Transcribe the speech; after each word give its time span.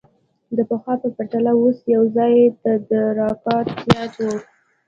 د 0.55 0.57
پخوا 0.69 0.93
په 1.01 1.07
پرتله 1.15 1.51
اوس 1.61 1.77
پوځي 1.85 2.37
تدارکات 2.63 3.67
زیات 3.85 4.13
وو. 4.23 4.35